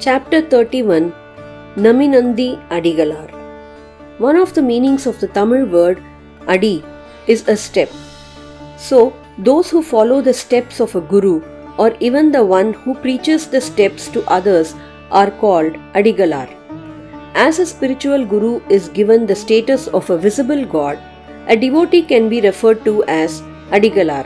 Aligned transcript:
Chapter 0.00 0.40
31 0.42 1.12
Naminandi 1.84 2.50
Adigalar 2.68 3.30
One 4.18 4.36
of 4.36 4.54
the 4.54 4.62
meanings 4.62 5.06
of 5.08 5.18
the 5.18 5.26
Tamil 5.26 5.64
word 5.66 6.00
Adi 6.46 6.84
is 7.26 7.48
a 7.48 7.56
step. 7.56 7.90
So, 8.76 9.12
those 9.38 9.68
who 9.68 9.82
follow 9.82 10.20
the 10.20 10.32
steps 10.32 10.78
of 10.78 10.94
a 10.94 11.00
guru 11.00 11.42
or 11.78 11.96
even 11.98 12.30
the 12.30 12.44
one 12.44 12.74
who 12.74 12.94
preaches 12.94 13.48
the 13.48 13.60
steps 13.60 14.06
to 14.10 14.22
others 14.26 14.76
are 15.10 15.32
called 15.32 15.72
Adigalar. 15.94 16.46
As 17.34 17.58
a 17.58 17.66
spiritual 17.66 18.24
guru 18.24 18.60
is 18.68 18.88
given 19.00 19.26
the 19.26 19.34
status 19.34 19.88
of 19.88 20.08
a 20.10 20.16
visible 20.28 20.64
god, 20.64 21.00
a 21.48 21.56
devotee 21.56 22.02
can 22.02 22.28
be 22.28 22.40
referred 22.40 22.84
to 22.84 23.02
as 23.06 23.42
Adigalar. 23.72 24.24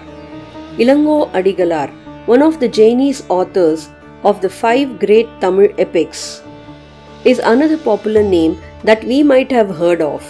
Ilango 0.77 1.33
Adigalar, 1.33 1.91
one 2.27 2.43
of 2.43 2.61
the 2.61 2.69
Jainese 2.69 3.25
authors 3.31 3.89
of 4.25 4.41
the 4.41 4.51
five 4.51 4.99
great 4.99 5.29
Tamil 5.41 5.69
epics, 5.79 6.43
is 7.25 7.39
another 7.39 7.79
popular 7.79 8.23
name 8.23 8.61
that 8.85 9.05
we 9.05 9.23
might 9.23 9.51
have 9.51 9.77
heard 9.77 10.01
of. 10.01 10.23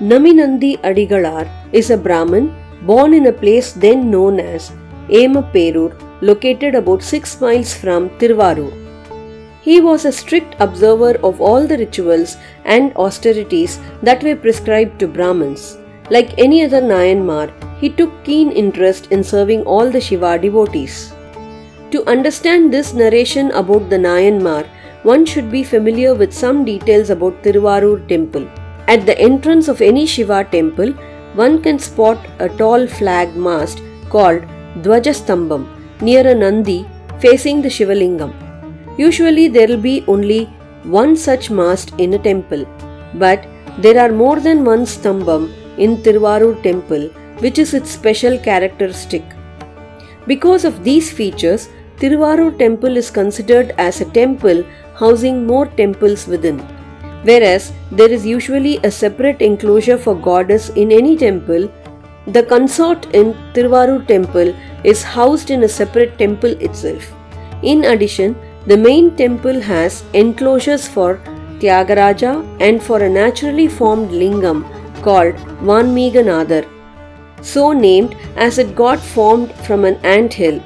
Naminandi 0.00 0.78
Adigalar 0.82 1.48
is 1.72 1.90
a 1.90 1.96
Brahmin 1.96 2.54
born 2.82 3.12
in 3.12 3.26
a 3.26 3.32
place 3.32 3.72
then 3.72 4.10
known 4.10 4.38
as 4.38 4.70
Emapperur, 5.08 5.92
located 6.20 6.74
about 6.74 7.02
6 7.02 7.40
miles 7.40 7.74
from 7.74 8.08
Tiruvarur. 8.18 8.72
He 9.60 9.80
was 9.80 10.04
a 10.04 10.12
strict 10.12 10.54
observer 10.60 11.18
of 11.22 11.40
all 11.40 11.66
the 11.66 11.78
rituals 11.78 12.36
and 12.64 12.96
austerities 12.96 13.80
that 14.02 14.22
were 14.22 14.36
prescribed 14.36 14.98
to 15.00 15.08
Brahmins. 15.08 15.78
Like 16.10 16.38
any 16.38 16.64
other 16.64 16.80
Nayanmar, 16.80 17.52
he 17.80 17.90
took 17.90 18.24
keen 18.24 18.50
interest 18.50 19.10
in 19.10 19.22
serving 19.22 19.62
all 19.64 19.90
the 19.90 20.00
Shiva 20.00 20.38
devotees. 20.38 21.12
To 21.92 22.04
understand 22.06 22.70
this 22.70 22.92
narration 22.92 23.50
about 23.52 23.88
the 23.88 23.96
Nayanmar, 23.96 24.66
one 25.04 25.24
should 25.24 25.50
be 25.50 25.64
familiar 25.64 26.14
with 26.14 26.34
some 26.34 26.62
details 26.62 27.08
about 27.08 27.42
Tiruvarur 27.42 28.06
temple. 28.06 28.46
At 28.88 29.06
the 29.06 29.18
entrance 29.18 29.68
of 29.68 29.80
any 29.80 30.04
Shiva 30.04 30.44
temple, 30.52 30.92
one 31.32 31.62
can 31.62 31.78
spot 31.78 32.18
a 32.40 32.48
tall 32.50 32.86
flag 32.86 33.34
mast 33.36 33.80
called 34.10 34.42
Dwajastambam 34.82 35.66
near 36.02 36.26
a 36.28 36.34
Nandi 36.34 36.86
facing 37.20 37.62
the 37.62 37.70
Shivalingam. 37.70 38.34
Usually 38.98 39.48
there 39.48 39.68
will 39.68 39.80
be 39.80 40.04
only 40.08 40.44
one 40.82 41.16
such 41.16 41.48
mast 41.48 41.94
in 41.96 42.12
a 42.12 42.18
temple, 42.18 42.66
but 43.14 43.46
there 43.78 43.98
are 43.98 44.12
more 44.12 44.40
than 44.40 44.62
one 44.62 44.82
stambam 44.82 45.50
in 45.78 45.96
Tiruvarur 46.02 46.62
temple, 46.62 47.08
which 47.38 47.58
is 47.58 47.72
its 47.72 47.90
special 47.90 48.38
characteristic. 48.38 49.22
Because 50.26 50.66
of 50.66 50.84
these 50.84 51.10
features, 51.10 51.70
Tiruvarur 52.00 52.56
temple 52.58 52.96
is 52.96 53.10
considered 53.10 53.74
as 53.76 54.00
a 54.00 54.04
temple 54.04 54.64
housing 54.94 55.44
more 55.46 55.66
temples 55.66 56.28
within. 56.28 56.58
Whereas 57.24 57.72
there 57.90 58.08
is 58.08 58.24
usually 58.24 58.76
a 58.84 58.90
separate 58.90 59.42
enclosure 59.42 59.98
for 59.98 60.14
goddess 60.14 60.68
in 60.70 60.92
any 60.92 61.16
temple, 61.16 61.68
the 62.28 62.44
consort 62.44 63.06
in 63.14 63.34
Tiruvarur 63.52 64.06
temple 64.06 64.54
is 64.84 65.02
housed 65.02 65.50
in 65.50 65.64
a 65.64 65.68
separate 65.68 66.16
temple 66.18 66.52
itself. 66.68 67.12
In 67.62 67.84
addition, 67.84 68.36
the 68.66 68.76
main 68.76 69.16
temple 69.16 69.60
has 69.60 70.04
enclosures 70.12 70.86
for 70.86 71.20
Tyagaraja 71.58 72.32
and 72.60 72.80
for 72.80 73.02
a 73.02 73.08
naturally 73.08 73.66
formed 73.66 74.10
lingam 74.10 74.64
called 75.02 75.34
Vanmiganadar, 75.68 76.64
so 77.42 77.72
named 77.72 78.16
as 78.36 78.58
it 78.58 78.76
got 78.76 79.00
formed 79.00 79.52
from 79.66 79.84
an 79.84 79.96
ant 80.04 80.32
hill 80.32 80.62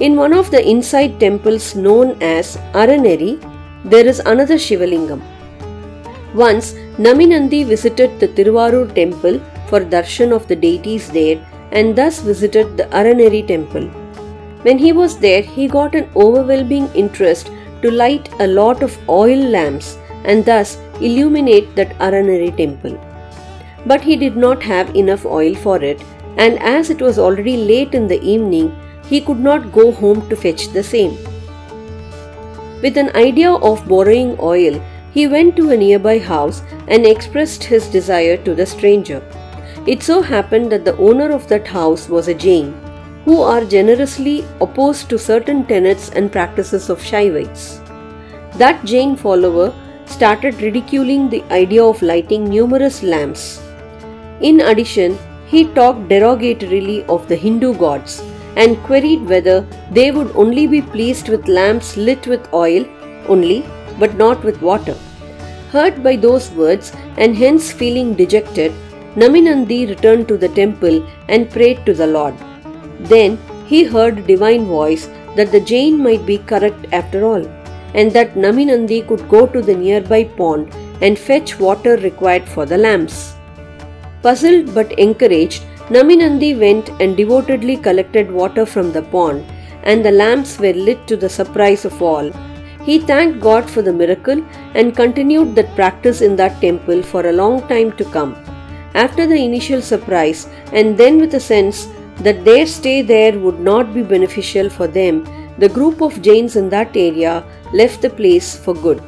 in 0.00 0.14
one 0.14 0.32
of 0.34 0.50
the 0.50 0.62
inside 0.68 1.18
temples 1.18 1.74
known 1.74 2.20
as 2.20 2.58
Araneri, 2.74 3.40
there 3.84 4.06
is 4.06 4.18
another 4.20 4.56
Shivalingam. 4.56 5.22
Once, 6.34 6.74
Naminandi 6.98 7.64
visited 7.64 8.20
the 8.20 8.28
Tiruvarur 8.28 8.94
temple 8.94 9.40
for 9.68 9.80
darshan 9.80 10.32
of 10.32 10.46
the 10.48 10.56
deities 10.56 11.10
there 11.10 11.40
and 11.72 11.96
thus 11.96 12.20
visited 12.20 12.76
the 12.76 12.84
Araneri 12.84 13.46
temple. 13.46 13.86
When 14.62 14.76
he 14.76 14.92
was 14.92 15.18
there, 15.18 15.42
he 15.42 15.66
got 15.66 15.94
an 15.94 16.10
overwhelming 16.14 16.88
interest 16.94 17.50
to 17.82 17.90
light 17.90 18.28
a 18.40 18.46
lot 18.46 18.82
of 18.82 18.98
oil 19.08 19.38
lamps 19.38 19.96
and 20.24 20.44
thus 20.44 20.76
illuminate 21.00 21.74
that 21.76 21.96
Araneri 21.98 22.54
temple. 22.54 23.00
But 23.86 24.02
he 24.02 24.16
did 24.16 24.36
not 24.36 24.62
have 24.62 24.94
enough 24.94 25.24
oil 25.24 25.54
for 25.54 25.82
it, 25.82 26.02
and 26.36 26.58
as 26.58 26.90
it 26.90 27.00
was 27.00 27.18
already 27.18 27.56
late 27.56 27.94
in 27.94 28.08
the 28.08 28.20
evening, 28.20 28.76
he 29.08 29.20
could 29.20 29.40
not 29.40 29.72
go 29.72 29.92
home 29.92 30.28
to 30.28 30.36
fetch 30.36 30.68
the 30.68 30.82
same. 30.82 31.16
With 32.82 32.96
an 32.96 33.14
idea 33.16 33.52
of 33.52 33.88
borrowing 33.88 34.36
oil, 34.40 34.80
he 35.12 35.26
went 35.26 35.56
to 35.56 35.70
a 35.70 35.76
nearby 35.76 36.18
house 36.18 36.62
and 36.88 37.06
expressed 37.06 37.64
his 37.64 37.86
desire 37.86 38.36
to 38.38 38.54
the 38.54 38.66
stranger. 38.66 39.22
It 39.86 40.02
so 40.02 40.20
happened 40.20 40.70
that 40.72 40.84
the 40.84 40.96
owner 40.98 41.30
of 41.30 41.48
that 41.48 41.66
house 41.66 42.08
was 42.08 42.28
a 42.28 42.34
Jain, 42.34 42.74
who 43.24 43.40
are 43.40 43.64
generously 43.64 44.44
opposed 44.60 45.08
to 45.08 45.18
certain 45.18 45.64
tenets 45.64 46.10
and 46.10 46.30
practices 46.30 46.90
of 46.90 47.00
Shaivites. 47.00 47.82
That 48.58 48.84
Jain 48.84 49.16
follower 49.16 49.72
started 50.04 50.60
ridiculing 50.60 51.28
the 51.30 51.42
idea 51.50 51.82
of 51.84 52.02
lighting 52.02 52.44
numerous 52.44 53.02
lamps. 53.02 53.60
In 54.40 54.60
addition, 54.60 55.18
he 55.46 55.64
talked 55.64 56.08
derogatorily 56.08 57.06
of 57.08 57.26
the 57.28 57.36
Hindu 57.36 57.74
gods 57.74 58.22
and 58.56 58.82
queried 58.84 59.24
whether 59.32 59.60
they 59.90 60.10
would 60.10 60.30
only 60.34 60.66
be 60.66 60.80
pleased 60.82 61.28
with 61.28 61.48
lamps 61.48 61.96
lit 61.96 62.26
with 62.26 62.52
oil 62.52 62.84
only, 63.28 63.64
but 63.98 64.16
not 64.16 64.42
with 64.42 64.60
water. 64.62 64.96
Hurt 65.70 66.02
by 66.02 66.16
those 66.16 66.50
words 66.52 66.92
and 67.18 67.36
hence 67.36 67.70
feeling 67.70 68.14
dejected, 68.14 68.72
Naminandi 69.14 69.88
returned 69.88 70.28
to 70.28 70.36
the 70.36 70.48
temple 70.48 71.06
and 71.28 71.50
prayed 71.50 71.84
to 71.86 71.94
the 71.94 72.06
Lord. 72.06 72.34
Then 73.00 73.38
he 73.66 73.84
heard 73.84 74.26
divine 74.26 74.66
voice 74.66 75.06
that 75.36 75.52
the 75.52 75.60
Jain 75.60 76.02
might 76.02 76.24
be 76.24 76.38
correct 76.38 76.86
after 76.92 77.24
all, 77.24 77.46
and 77.94 78.10
that 78.12 78.34
Naminandi 78.34 79.06
could 79.08 79.28
go 79.28 79.46
to 79.46 79.62
the 79.62 79.74
nearby 79.74 80.24
pond 80.24 80.72
and 81.02 81.18
fetch 81.18 81.58
water 81.58 81.96
required 81.98 82.48
for 82.48 82.64
the 82.66 82.78
lamps. 82.78 83.34
Puzzled 84.22 84.74
but 84.74 84.92
encouraged, 84.98 85.64
Naminandi 85.88 86.58
went 86.58 86.88
and 87.00 87.16
devotedly 87.16 87.76
collected 87.76 88.30
water 88.30 88.66
from 88.66 88.92
the 88.92 89.02
pond, 89.02 89.44
and 89.84 90.04
the 90.04 90.10
lamps 90.10 90.58
were 90.58 90.72
lit 90.72 91.06
to 91.06 91.16
the 91.16 91.28
surprise 91.28 91.84
of 91.84 92.02
all. 92.02 92.30
He 92.84 92.98
thanked 92.98 93.40
God 93.40 93.68
for 93.68 93.82
the 93.82 93.92
miracle 93.92 94.44
and 94.74 94.96
continued 94.96 95.54
that 95.54 95.74
practice 95.74 96.20
in 96.22 96.36
that 96.36 96.60
temple 96.60 97.02
for 97.02 97.26
a 97.26 97.32
long 97.32 97.66
time 97.68 97.92
to 97.98 98.04
come. 98.06 98.34
After 98.94 99.26
the 99.26 99.36
initial 99.36 99.82
surprise, 99.82 100.48
and 100.72 100.96
then 100.96 101.18
with 101.18 101.34
a 101.34 101.40
sense 101.40 101.88
that 102.18 102.44
their 102.44 102.66
stay 102.66 103.02
there 103.02 103.38
would 103.38 103.60
not 103.60 103.92
be 103.94 104.02
beneficial 104.02 104.68
for 104.68 104.86
them, 104.86 105.24
the 105.58 105.68
group 105.68 106.00
of 106.00 106.20
Jains 106.20 106.56
in 106.56 106.68
that 106.70 106.96
area 106.96 107.44
left 107.72 108.02
the 108.02 108.10
place 108.10 108.56
for 108.56 108.74
good. 108.74 109.02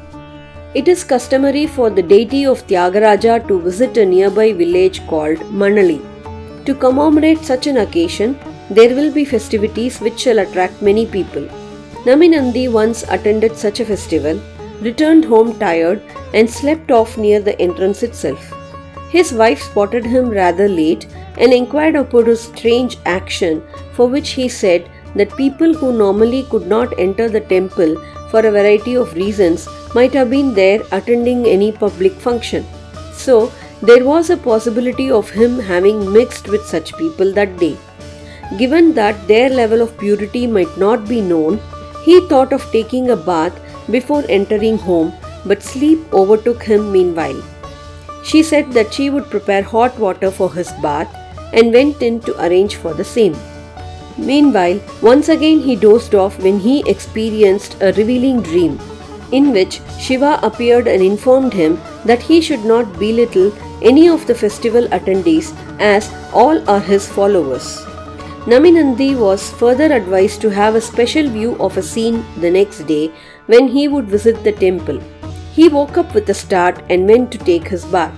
It 0.75 0.87
is 0.87 1.03
customary 1.03 1.67
for 1.67 1.91
the 1.91 2.03
deity 2.03 2.45
of 2.45 2.67
Tyagaraja 2.67 3.49
to 3.49 3.61
visit 3.61 3.97
a 3.97 4.07
nearby 4.07 4.53
village 4.53 5.05
called 5.07 5.39
Manali. 5.63 6.08
To 6.69 6.75
commemorate 6.75 7.47
such 7.47 7.67
an 7.67 7.79
occasion, 7.79 8.39
there 8.69 8.95
will 8.95 9.11
be 9.11 9.25
festivities 9.25 10.01
which 10.01 10.21
shall 10.21 10.41
attract 10.41 10.83
many 10.83 11.07
people. 11.07 11.45
Naminandi 12.05 12.71
once 12.71 13.05
attended 13.05 13.57
such 13.57 13.81
a 13.81 13.87
festival, 13.87 14.39
returned 14.83 15.25
home 15.25 15.59
tired, 15.59 16.03
and 16.35 16.51
slept 16.51 16.91
off 16.91 17.17
near 17.17 17.41
the 17.41 17.59
entrance 17.59 18.03
itself. 18.03 18.53
His 19.09 19.33
wife 19.33 19.63
spotted 19.63 20.05
him 20.05 20.29
rather 20.29 20.69
late 20.69 21.07
and 21.39 21.55
inquired 21.55 21.97
about 21.97 22.27
his 22.27 22.43
strange 22.43 22.99
action, 23.07 23.63
for 23.95 24.07
which 24.07 24.33
he 24.33 24.47
said 24.47 24.91
that 25.15 25.35
people 25.39 25.73
who 25.73 25.95
normally 25.95 26.43
could 26.51 26.67
not 26.67 26.93
enter 26.99 27.31
the 27.31 27.41
temple 27.41 27.97
for 28.31 28.41
a 28.41 28.51
variety 28.51 28.95
of 28.95 29.15
reasons 29.15 29.67
might 29.95 30.13
have 30.13 30.29
been 30.29 30.53
there 30.53 30.83
attending 30.93 31.47
any 31.47 31.73
public 31.73 32.13
function. 32.13 32.67
So, 33.15 33.51
there 33.81 34.05
was 34.05 34.29
a 34.29 34.37
possibility 34.37 35.09
of 35.11 35.31
him 35.31 35.59
having 35.59 36.13
mixed 36.13 36.49
with 36.49 36.67
such 36.67 36.97
people 36.97 37.33
that 37.33 37.57
day. 37.59 37.77
Given 38.59 38.93
that 38.95 39.29
their 39.29 39.49
level 39.49 39.81
of 39.83 39.97
purity 39.99 40.47
might 40.47 40.77
not 40.77 41.09
be 41.09 41.21
known, 41.21 41.61
he 42.05 42.21
thought 42.27 42.53
of 42.53 42.71
taking 42.73 43.11
a 43.11 43.17
bath 43.17 43.61
before 43.91 44.25
entering 44.29 44.79
home, 44.79 45.13
but 45.45 45.63
sleep 45.63 46.13
overtook 46.13 46.63
him 46.63 46.91
meanwhile. 46.91 47.41
She 48.25 48.43
said 48.43 48.73
that 48.73 48.93
she 48.93 49.11
would 49.11 49.31
prepare 49.31 49.63
hot 49.63 49.97
water 49.99 50.31
for 50.31 50.53
his 50.53 50.73
bath 50.83 51.15
and 51.53 51.73
went 51.73 52.03
in 52.03 52.21
to 52.21 52.45
arrange 52.45 52.77
for 52.77 52.95
the 52.95 53.05
same. 53.05 53.37
Meanwhile, 54.17 54.81
once 55.01 55.29
again 55.29 55.61
he 55.61 55.77
dozed 55.77 56.15
off 56.15 56.43
when 56.43 56.59
he 56.59 56.83
experienced 56.91 57.77
a 57.81 57.93
revealing 57.93 58.43
dream 58.43 58.81
in 59.31 59.53
which 59.53 59.81
Shiva 60.01 60.41
appeared 60.43 60.89
and 60.89 61.03
informed 61.03 61.53
him 61.53 61.81
that 62.05 62.23
he 62.23 62.41
should 62.41 62.65
not 62.65 62.99
belittle 62.99 63.53
any 63.83 64.09
of 64.09 64.27
the 64.27 64.35
festival 64.35 64.87
attendees 64.89 65.55
as 65.79 66.13
all 66.33 66.69
are 66.69 66.81
his 66.81 67.07
followers. 67.07 67.85
Naminandi 68.47 69.17
was 69.19 69.51
further 69.53 69.93
advised 69.93 70.41
to 70.41 70.51
have 70.51 70.75
a 70.75 70.81
special 70.81 71.29
view 71.29 71.57
of 71.61 71.77
a 71.77 71.83
scene 71.83 72.25
the 72.41 72.51
next 72.51 72.85
day 72.85 73.13
when 73.47 73.69
he 73.69 73.89
would 73.89 74.07
visit 74.07 74.43
the 74.43 74.53
temple. 74.53 75.01
He 75.53 75.69
woke 75.69 75.99
up 75.99 76.15
with 76.15 76.31
a 76.31 76.35
start 76.35 76.83
and 76.89 77.07
went 77.07 77.31
to 77.33 77.39
take 77.39 77.69
his 77.69 77.85
bath. 77.85 78.15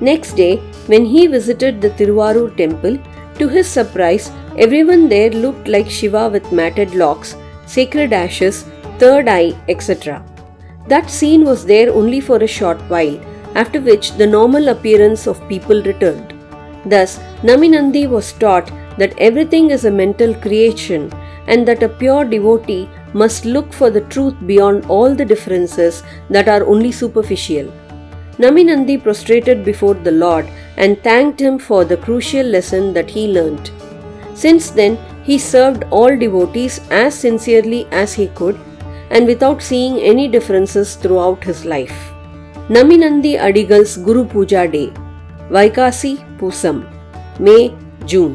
Next 0.00 0.34
day, 0.34 0.56
when 0.86 1.04
he 1.04 1.26
visited 1.26 1.80
the 1.80 1.90
Tiruvarur 1.90 2.56
temple, 2.56 2.98
to 3.38 3.48
his 3.48 3.68
surprise, 3.68 4.30
everyone 4.58 5.08
there 5.08 5.30
looked 5.30 5.68
like 5.68 5.90
Shiva 5.90 6.28
with 6.28 6.52
matted 6.52 6.94
locks, 6.94 7.36
sacred 7.66 8.12
ashes, 8.12 8.64
third 8.98 9.28
eye, 9.28 9.52
etc. 9.68 10.24
That 10.86 11.10
scene 11.10 11.44
was 11.44 11.66
there 11.66 11.92
only 11.92 12.20
for 12.20 12.36
a 12.36 12.46
short 12.46 12.80
while, 12.82 13.18
after 13.54 13.80
which 13.80 14.12
the 14.12 14.26
normal 14.26 14.68
appearance 14.68 15.26
of 15.26 15.48
people 15.48 15.82
returned. 15.82 16.34
Thus, 16.86 17.18
Naminandi 17.42 18.08
was 18.08 18.32
taught 18.32 18.70
that 18.98 19.18
everything 19.18 19.70
is 19.70 19.84
a 19.84 19.90
mental 19.90 20.34
creation 20.34 21.12
and 21.46 21.66
that 21.68 21.82
a 21.82 21.88
pure 21.88 22.24
devotee 22.24 22.88
must 23.12 23.44
look 23.44 23.72
for 23.72 23.90
the 23.90 24.02
truth 24.02 24.34
beyond 24.46 24.84
all 24.86 25.14
the 25.14 25.24
differences 25.24 26.02
that 26.30 26.48
are 26.48 26.66
only 26.66 26.92
superficial. 26.92 27.72
Naminandi 28.38 29.02
prostrated 29.02 29.64
before 29.64 29.94
the 29.94 30.10
Lord 30.10 30.48
and 30.76 31.00
thanked 31.02 31.40
him 31.40 31.58
for 31.58 31.84
the 31.84 31.96
crucial 31.96 32.44
lesson 32.44 32.92
that 32.94 33.10
he 33.10 33.28
learnt. 33.28 33.70
Since 34.34 34.70
then, 34.70 34.98
he 35.22 35.38
served 35.38 35.84
all 35.90 36.18
devotees 36.18 36.80
as 36.90 37.14
sincerely 37.14 37.86
as 37.92 38.12
he 38.12 38.26
could 38.28 38.58
and 39.10 39.26
without 39.26 39.62
seeing 39.62 39.98
any 40.00 40.26
differences 40.26 40.96
throughout 40.96 41.44
his 41.44 41.64
life. 41.64 42.13
नमीनंदी 42.70 43.34
अडिगल्स 43.36 43.94
Guru 43.98 44.22
Puja 44.24 44.64
day 44.64 44.80
वैकासी 45.50 46.14
Poosam 46.40 46.80
may 47.40 47.56
June. 48.08 48.32